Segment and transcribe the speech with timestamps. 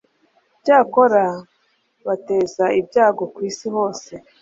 [0.63, 1.23] cyakora
[2.07, 4.11] bateza ibyago ku isi hose